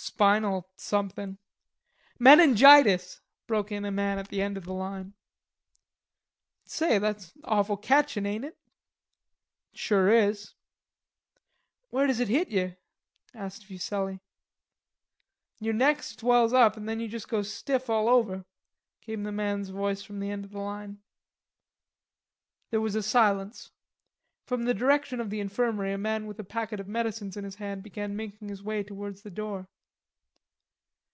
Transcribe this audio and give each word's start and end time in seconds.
"Spinal 0.00 0.68
somethin'...." 0.76 1.38
"Menegitis," 2.20 3.20
broke 3.48 3.72
in 3.72 3.84
a 3.84 3.90
man 3.90 4.16
at 4.20 4.28
the 4.28 4.40
end 4.40 4.56
of 4.56 4.64
the 4.64 4.72
line. 4.72 5.14
"Say, 6.64 6.98
that's 6.98 7.32
awful 7.42 7.76
catchin' 7.76 8.24
ain't 8.24 8.44
it?" 8.44 8.56
"It 9.72 9.78
sure 9.78 10.08
is." 10.08 10.54
"Where 11.90 12.06
does 12.06 12.20
it 12.20 12.28
hit 12.28 12.48
yer?" 12.48 12.76
asked 13.34 13.64
Fuselli. 13.64 14.20
"Yer 15.58 15.72
neck 15.72 16.04
swells 16.04 16.52
up, 16.52 16.76
an' 16.76 16.86
then 16.86 17.00
you 17.00 17.08
juss 17.08 17.26
go 17.26 17.42
stiff 17.42 17.90
all 17.90 18.08
over," 18.08 18.44
came 19.00 19.24
the 19.24 19.32
man's 19.32 19.70
voice 19.70 20.04
from 20.04 20.20
the 20.20 20.30
end 20.30 20.44
of 20.44 20.52
the 20.52 20.60
line. 20.60 21.02
There 22.70 22.80
was 22.80 22.94
a 22.94 23.02
silence. 23.02 23.72
From 24.44 24.62
the 24.62 24.74
direction 24.74 25.18
of 25.20 25.30
the 25.30 25.40
infirmary 25.40 25.92
a 25.92 25.98
man 25.98 26.26
with 26.28 26.38
a 26.38 26.44
packet 26.44 26.78
of 26.78 26.86
medicines 26.86 27.36
in 27.36 27.42
his 27.42 27.56
hand 27.56 27.82
began 27.82 28.14
making 28.14 28.48
his 28.48 28.62
way 28.62 28.84
towards 28.84 29.22
the 29.22 29.30
door. 29.30 29.68